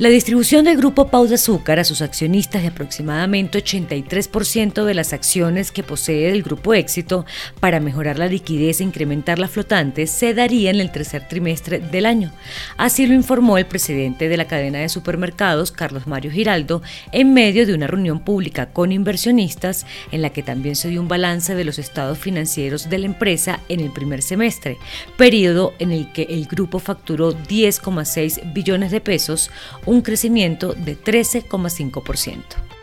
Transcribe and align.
La 0.00 0.08
distribución 0.08 0.64
del 0.64 0.78
grupo 0.78 1.08
Pau 1.08 1.26
de 1.26 1.34
Azúcar 1.34 1.78
a 1.78 1.84
sus 1.84 2.00
accionistas 2.00 2.62
de 2.62 2.68
aproximadamente 2.68 3.62
83% 3.62 4.84
de 4.84 4.94
las 4.94 5.12
acciones 5.12 5.70
que 5.72 5.82
posee 5.82 6.30
el 6.30 6.42
grupo 6.42 6.72
Éxito 6.72 7.26
para 7.60 7.80
mejorar 7.80 8.18
la 8.18 8.26
liquidez 8.26 8.80
e 8.80 8.84
incrementar 8.84 9.38
la 9.38 9.46
flotante 9.46 10.06
se 10.06 10.32
daría 10.32 10.70
en 10.70 10.80
el 10.80 10.90
tercer 10.90 11.28
trimestre 11.28 11.80
del 11.80 12.06
año. 12.06 12.32
Así 12.78 13.06
lo 13.06 13.12
informó 13.12 13.58
el 13.58 13.66
presidente 13.66 14.30
de 14.30 14.38
la 14.38 14.46
cadena 14.46 14.78
de 14.78 14.88
supermercados, 14.88 15.70
Carlos 15.70 16.06
Mario 16.06 16.30
Giraldo, 16.30 16.80
en 17.12 17.34
medio 17.34 17.66
de 17.66 17.74
una 17.74 17.86
reunión 17.86 18.20
pública 18.20 18.72
con 18.72 18.92
inversionistas 18.92 19.84
en 20.12 20.22
la 20.22 20.30
que 20.30 20.42
también 20.42 20.76
se 20.76 20.88
dio 20.88 21.02
un 21.02 21.08
balance 21.08 21.54
de 21.54 21.64
los 21.64 21.78
estados 21.78 22.18
financieros 22.18 22.88
de 22.88 22.96
la 22.96 23.04
empresa 23.04 23.60
en 23.68 23.80
el 23.80 23.92
primer 23.92 24.22
semestre, 24.22 24.78
periodo 25.18 25.74
en 25.78 25.92
el 25.92 26.10
que 26.10 26.22
el 26.22 26.46
grupo 26.46 26.78
facturó 26.78 27.34
10,6 27.34 28.54
billones 28.54 28.92
de 28.92 29.02
pesos, 29.02 29.50
un 29.90 30.02
crecimiento 30.02 30.72
de 30.72 30.96
13,5%. 30.96 32.79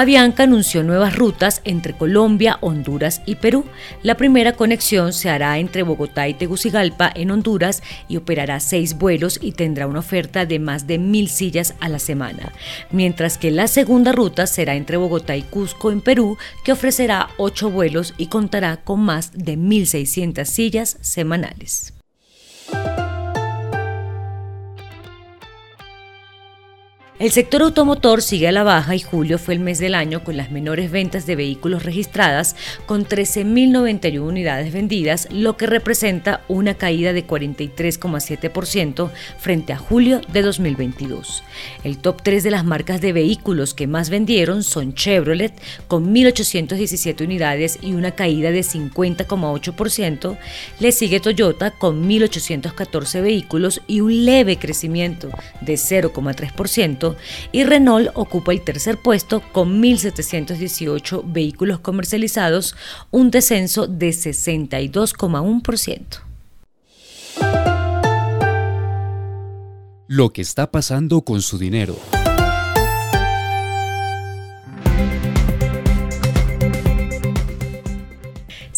Avianca 0.00 0.44
anunció 0.44 0.82
nuevas 0.82 1.14
rutas 1.14 1.60
entre 1.62 1.92
Colombia, 1.92 2.56
Honduras 2.62 3.20
y 3.26 3.34
Perú. 3.34 3.66
La 4.02 4.14
primera 4.14 4.54
conexión 4.54 5.12
se 5.12 5.28
hará 5.28 5.58
entre 5.58 5.82
Bogotá 5.82 6.26
y 6.26 6.32
Tegucigalpa 6.32 7.12
en 7.14 7.30
Honduras 7.30 7.82
y 8.08 8.16
operará 8.16 8.60
seis 8.60 8.96
vuelos 8.96 9.38
y 9.42 9.52
tendrá 9.52 9.86
una 9.86 9.98
oferta 9.98 10.46
de 10.46 10.58
más 10.58 10.86
de 10.86 10.96
mil 10.96 11.28
sillas 11.28 11.74
a 11.80 11.90
la 11.90 11.98
semana, 11.98 12.50
mientras 12.90 13.36
que 13.36 13.50
la 13.50 13.68
segunda 13.68 14.12
ruta 14.12 14.46
será 14.46 14.74
entre 14.74 14.96
Bogotá 14.96 15.36
y 15.36 15.42
Cusco 15.42 15.90
en 15.90 16.00
Perú, 16.00 16.38
que 16.64 16.72
ofrecerá 16.72 17.28
ocho 17.36 17.70
vuelos 17.70 18.14
y 18.16 18.28
contará 18.28 18.78
con 18.78 19.00
más 19.00 19.32
de 19.34 19.58
1.600 19.58 20.46
sillas 20.46 20.96
semanales. 21.02 21.99
El 27.20 27.32
sector 27.32 27.60
automotor 27.60 28.22
sigue 28.22 28.48
a 28.48 28.52
la 28.52 28.62
baja 28.62 28.96
y 28.96 29.00
julio 29.00 29.38
fue 29.38 29.52
el 29.52 29.60
mes 29.60 29.78
del 29.78 29.94
año 29.94 30.24
con 30.24 30.38
las 30.38 30.50
menores 30.50 30.90
ventas 30.90 31.26
de 31.26 31.36
vehículos 31.36 31.82
registradas, 31.82 32.56
con 32.86 33.04
13.091 33.04 34.20
unidades 34.20 34.72
vendidas, 34.72 35.28
lo 35.30 35.58
que 35.58 35.66
representa 35.66 36.40
una 36.48 36.72
caída 36.72 37.12
de 37.12 37.26
43,7% 37.26 39.10
frente 39.38 39.74
a 39.74 39.76
julio 39.76 40.22
de 40.32 40.40
2022. 40.40 41.42
El 41.84 41.98
top 41.98 42.22
3 42.22 42.42
de 42.42 42.52
las 42.52 42.64
marcas 42.64 43.02
de 43.02 43.12
vehículos 43.12 43.74
que 43.74 43.86
más 43.86 44.08
vendieron 44.08 44.62
son 44.62 44.94
Chevrolet, 44.94 45.52
con 45.88 46.14
1.817 46.14 47.22
unidades 47.22 47.80
y 47.82 47.92
una 47.92 48.12
caída 48.12 48.50
de 48.50 48.60
50,8%, 48.60 50.38
le 50.78 50.90
sigue 50.90 51.20
Toyota 51.20 51.70
con 51.72 52.08
1.814 52.08 53.20
vehículos 53.20 53.82
y 53.86 54.00
un 54.00 54.24
leve 54.24 54.56
crecimiento 54.56 55.28
de 55.60 55.74
0,3%, 55.74 57.09
y 57.52 57.64
Renault 57.64 58.10
ocupa 58.14 58.52
el 58.52 58.62
tercer 58.62 58.98
puesto 58.98 59.42
con 59.52 59.82
1.718 59.82 61.22
vehículos 61.26 61.80
comercializados, 61.80 62.76
un 63.10 63.30
descenso 63.30 63.86
de 63.86 64.10
62,1%. 64.10 66.04
Lo 70.06 70.32
que 70.32 70.42
está 70.42 70.70
pasando 70.70 71.22
con 71.22 71.40
su 71.40 71.56
dinero. 71.56 71.96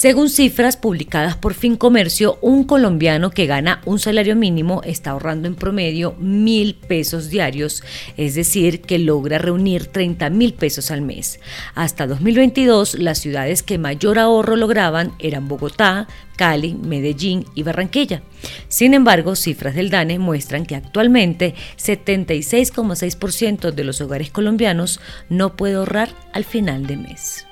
Según 0.02 0.30
cifras 0.30 0.76
publicadas 0.76 1.36
por 1.36 1.54
Fincomercio, 1.54 2.36
un 2.40 2.64
colombiano 2.64 3.30
que 3.30 3.46
gana 3.46 3.80
un 3.84 4.00
salario 4.00 4.34
mínimo 4.34 4.80
está 4.82 5.12
ahorrando 5.12 5.46
en 5.46 5.54
promedio 5.54 6.16
mil 6.18 6.74
pesos 6.74 7.30
diarios, 7.30 7.84
es 8.16 8.34
decir, 8.34 8.80
que 8.80 8.98
logra 8.98 9.38
reunir 9.38 9.86
30 9.86 10.28
mil 10.30 10.54
pesos 10.54 10.90
al 10.90 11.02
mes. 11.02 11.38
Hasta 11.76 12.08
2022, 12.08 12.98
las 12.98 13.20
ciudades 13.20 13.62
que 13.62 13.78
mayor 13.78 14.18
ahorro 14.18 14.56
lograban 14.56 15.12
eran 15.20 15.46
Bogotá, 15.46 16.08
Cali, 16.34 16.74
Medellín 16.74 17.44
y 17.54 17.62
Barranquilla. 17.62 18.24
Sin 18.66 18.94
embargo, 18.94 19.36
cifras 19.36 19.76
del 19.76 19.90
DANE 19.90 20.18
muestran 20.18 20.66
que 20.66 20.74
actualmente 20.74 21.54
76,6% 21.78 23.70
de 23.70 23.84
los 23.84 24.00
hogares 24.00 24.32
colombianos 24.32 24.98
no 25.28 25.54
puede 25.54 25.76
ahorrar 25.76 26.08
al 26.32 26.44
final 26.44 26.88
de 26.88 26.96
mes. 26.96 27.46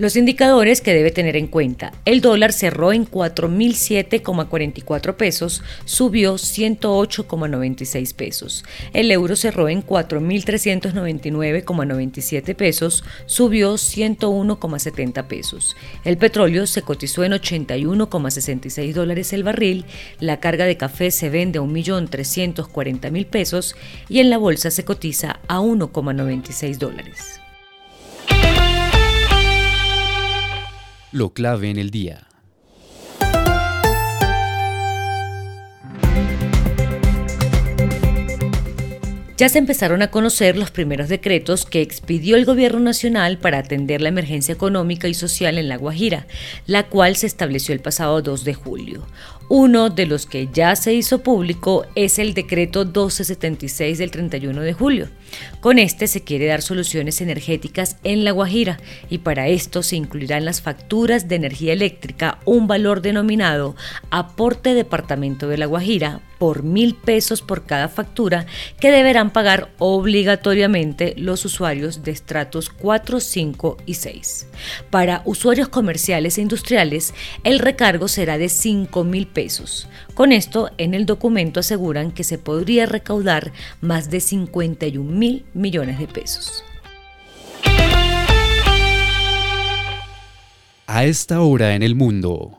Los 0.00 0.16
indicadores 0.16 0.80
que 0.80 0.94
debe 0.94 1.10
tener 1.10 1.36
en 1.36 1.46
cuenta. 1.46 1.92
El 2.06 2.22
dólar 2.22 2.54
cerró 2.54 2.94
en 2.94 3.04
4.007,44 3.04 5.14
pesos, 5.14 5.62
subió 5.84 6.36
108,96 6.36 8.14
pesos. 8.14 8.64
El 8.94 9.10
euro 9.10 9.36
cerró 9.36 9.68
en 9.68 9.84
4.399,97 9.84 12.56
pesos, 12.56 13.04
subió 13.26 13.74
101,70 13.74 15.26
pesos. 15.26 15.76
El 16.06 16.16
petróleo 16.16 16.66
se 16.66 16.80
cotizó 16.80 17.22
en 17.24 17.32
81,66 17.32 18.94
dólares 18.94 19.34
el 19.34 19.44
barril. 19.44 19.84
La 20.18 20.40
carga 20.40 20.64
de 20.64 20.78
café 20.78 21.10
se 21.10 21.28
vende 21.28 21.58
a 21.58 21.62
1.340.000 21.62 23.26
pesos 23.26 23.76
y 24.08 24.20
en 24.20 24.30
la 24.30 24.38
bolsa 24.38 24.70
se 24.70 24.82
cotiza 24.82 25.40
a 25.46 25.60
1,96 25.60 26.78
dólares. 26.78 27.40
Lo 31.12 31.32
clave 31.32 31.70
en 31.70 31.78
el 31.78 31.90
día. 31.90 32.26
Ya 39.36 39.48
se 39.48 39.58
empezaron 39.58 40.02
a 40.02 40.10
conocer 40.10 40.58
los 40.58 40.70
primeros 40.70 41.08
decretos 41.08 41.64
que 41.64 41.80
expidió 41.80 42.36
el 42.36 42.44
Gobierno 42.44 42.78
Nacional 42.78 43.38
para 43.38 43.56
atender 43.56 44.02
la 44.02 44.10
emergencia 44.10 44.52
económica 44.52 45.08
y 45.08 45.14
social 45.14 45.56
en 45.56 45.70
La 45.70 45.78
Guajira, 45.78 46.26
la 46.66 46.88
cual 46.88 47.16
se 47.16 47.26
estableció 47.26 47.72
el 47.72 47.80
pasado 47.80 48.20
2 48.20 48.44
de 48.44 48.52
julio. 48.52 49.06
Uno 49.48 49.88
de 49.88 50.04
los 50.04 50.26
que 50.26 50.50
ya 50.52 50.76
se 50.76 50.92
hizo 50.92 51.22
público 51.22 51.86
es 51.94 52.18
el 52.18 52.34
decreto 52.34 52.84
1276 52.84 53.96
del 53.96 54.10
31 54.10 54.60
de 54.60 54.74
julio. 54.74 55.08
Con 55.60 55.78
este 55.78 56.06
se 56.06 56.22
quiere 56.22 56.46
dar 56.46 56.62
soluciones 56.62 57.20
energéticas 57.20 57.96
en 58.02 58.24
La 58.24 58.30
Guajira 58.32 58.78
y 59.08 59.18
para 59.18 59.48
esto 59.48 59.82
se 59.82 59.96
incluirá 59.96 60.38
en 60.38 60.44
las 60.44 60.62
facturas 60.62 61.28
de 61.28 61.36
energía 61.36 61.72
eléctrica 61.72 62.38
un 62.44 62.66
valor 62.66 63.02
denominado 63.02 63.76
aporte 64.10 64.74
departamento 64.74 65.48
de 65.48 65.58
La 65.58 65.66
Guajira 65.66 66.20
por 66.38 66.62
mil 66.62 66.94
pesos 66.94 67.42
por 67.42 67.66
cada 67.66 67.88
factura 67.88 68.46
que 68.80 68.90
deberán 68.90 69.30
pagar 69.30 69.68
obligatoriamente 69.78 71.14
los 71.18 71.44
usuarios 71.44 72.02
de 72.02 72.12
estratos 72.12 72.70
4, 72.70 73.20
5 73.20 73.76
y 73.84 73.94
6. 73.94 74.46
Para 74.88 75.20
usuarios 75.26 75.68
comerciales 75.68 76.38
e 76.38 76.40
industriales, 76.40 77.12
el 77.44 77.58
recargo 77.58 78.08
será 78.08 78.38
de 78.38 78.48
5 78.48 79.04
mil 79.04 79.26
pesos 79.26 79.86
con 80.20 80.32
esto, 80.32 80.70
en 80.76 80.92
el 80.92 81.06
documento 81.06 81.60
aseguran 81.60 82.12
que 82.12 82.24
se 82.24 82.36
podría 82.36 82.84
recaudar 82.84 83.52
más 83.80 84.10
de 84.10 84.20
51 84.20 85.10
mil 85.10 85.19
millones 85.54 85.98
de 85.98 86.06
pesos. 86.06 86.64
A 90.86 91.04
esta 91.04 91.40
hora 91.42 91.74
en 91.74 91.82
el 91.82 91.94
mundo. 91.94 92.56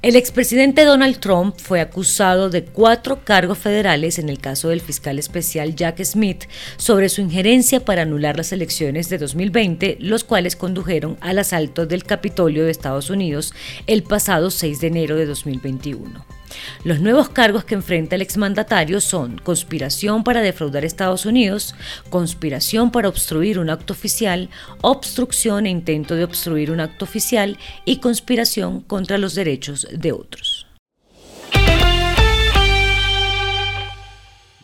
El 0.00 0.14
expresidente 0.16 0.84
Donald 0.84 1.18
Trump 1.18 1.56
fue 1.58 1.80
acusado 1.80 2.50
de 2.50 2.64
cuatro 2.64 3.24
cargos 3.24 3.58
federales 3.58 4.18
en 4.18 4.28
el 4.28 4.38
caso 4.38 4.68
del 4.68 4.80
fiscal 4.80 5.18
especial 5.18 5.74
Jack 5.74 6.02
Smith 6.04 6.44
sobre 6.76 7.08
su 7.08 7.20
injerencia 7.20 7.84
para 7.84 8.02
anular 8.02 8.36
las 8.36 8.52
elecciones 8.52 9.08
de 9.08 9.18
2020, 9.18 9.98
los 10.00 10.22
cuales 10.24 10.54
condujeron 10.54 11.18
al 11.20 11.38
asalto 11.38 11.84
del 11.84 12.04
Capitolio 12.04 12.64
de 12.64 12.70
Estados 12.70 13.10
Unidos 13.10 13.52
el 13.86 14.02
pasado 14.02 14.50
6 14.50 14.80
de 14.80 14.86
enero 14.86 15.16
de 15.16 15.26
2021. 15.26 16.37
Los 16.84 17.00
nuevos 17.00 17.28
cargos 17.28 17.64
que 17.64 17.74
enfrenta 17.74 18.16
el 18.16 18.22
exmandatario 18.22 19.00
son 19.00 19.38
conspiración 19.38 20.24
para 20.24 20.40
defraudar 20.40 20.84
Estados 20.84 21.26
Unidos, 21.26 21.74
conspiración 22.10 22.90
para 22.90 23.08
obstruir 23.08 23.58
un 23.58 23.70
acto 23.70 23.92
oficial, 23.92 24.50
obstrucción 24.80 25.66
e 25.66 25.70
intento 25.70 26.14
de 26.14 26.24
obstruir 26.24 26.70
un 26.70 26.80
acto 26.80 27.04
oficial 27.04 27.58
y 27.84 27.98
conspiración 27.98 28.80
contra 28.80 29.18
los 29.18 29.34
derechos 29.34 29.86
de 29.92 30.12
otros. 30.12 30.66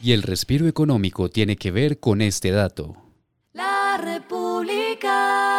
Y 0.02 0.12
el 0.12 0.22
respiro 0.22 0.68
económico 0.68 1.30
tiene 1.30 1.56
que 1.56 1.70
ver 1.70 1.98
con 1.98 2.20
este 2.20 2.50
dato. 2.50 2.94
La 3.54 3.96
República. 3.96 5.53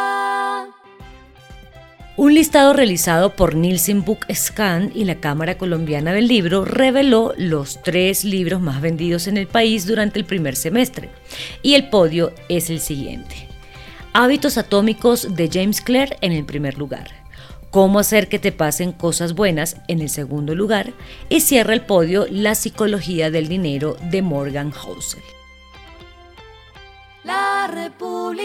Un 2.18 2.34
listado 2.34 2.72
realizado 2.72 3.36
por 3.36 3.56
Nielsen 3.56 4.06
Book 4.06 4.26
Scan 4.34 4.90
y 4.96 5.04
la 5.04 5.16
Cámara 5.16 5.58
Colombiana 5.58 6.14
del 6.14 6.30
Libro 6.30 6.64
reveló 6.64 7.34
los 7.38 7.84
tres 7.84 8.24
libros 8.24 8.62
más 8.62 8.80
vendidos 8.80 9.28
en 9.28 9.36
el 9.36 9.48
país 9.48 9.86
durante 9.86 10.18
el 10.18 10.24
primer 10.24 10.56
semestre, 10.56 11.10
y 11.62 11.74
el 11.74 11.90
podio 11.90 12.32
es 12.48 12.70
el 12.70 12.80
siguiente. 12.80 13.50
Hábitos 14.14 14.58
atómicos 14.58 15.36
de 15.36 15.50
James 15.52 15.82
Clear 15.82 16.16
en 16.22 16.32
el 16.32 16.46
primer 16.46 16.78
lugar. 16.78 17.10
Cómo 17.70 18.00
hacer 18.00 18.30
que 18.30 18.40
te 18.40 18.54
pasen 18.54 18.94
cosas 18.94 19.34
buenas 19.34 19.76
en 19.90 20.00
el 20.00 20.08
segundo 20.08 20.56
lugar. 20.56 20.94
Y 21.28 21.42
cierra 21.42 21.74
el 21.74 21.82
podio 21.82 22.26
La 22.30 22.56
psicología 22.56 23.30
del 23.30 23.50
dinero 23.50 23.98
de 24.10 24.22
Morgan 24.22 24.72
Housel. 24.72 25.22
La 27.26 27.68
República. 27.68 28.45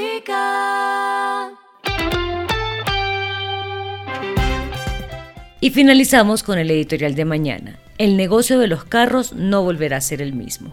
Y 5.62 5.70
finalizamos 5.70 6.42
con 6.42 6.58
el 6.58 6.70
editorial 6.70 7.14
de 7.14 7.26
mañana. 7.26 7.78
El 7.98 8.16
negocio 8.16 8.58
de 8.58 8.66
los 8.66 8.84
carros 8.84 9.34
no 9.34 9.62
volverá 9.62 9.98
a 9.98 10.00
ser 10.00 10.22
el 10.22 10.32
mismo. 10.32 10.72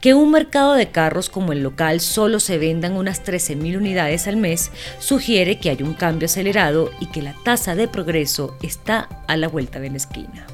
Que 0.00 0.12
un 0.12 0.32
mercado 0.32 0.74
de 0.74 0.88
carros 0.88 1.30
como 1.30 1.52
el 1.52 1.62
local 1.62 2.00
solo 2.00 2.40
se 2.40 2.58
vendan 2.58 2.96
unas 2.96 3.24
13.000 3.24 3.76
unidades 3.76 4.26
al 4.26 4.36
mes 4.36 4.72
sugiere 4.98 5.60
que 5.60 5.70
hay 5.70 5.84
un 5.84 5.94
cambio 5.94 6.26
acelerado 6.26 6.90
y 6.98 7.06
que 7.06 7.22
la 7.22 7.34
tasa 7.44 7.76
de 7.76 7.86
progreso 7.86 8.58
está 8.60 9.08
a 9.28 9.36
la 9.36 9.46
vuelta 9.46 9.78
de 9.78 9.90
la 9.90 9.98
esquina. 9.98 10.48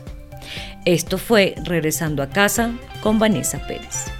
Esto 0.84 1.16
fue 1.16 1.54
Regresando 1.64 2.22
a 2.22 2.28
casa 2.28 2.72
con 3.02 3.18
Vanessa 3.18 3.66
Pérez. 3.66 4.19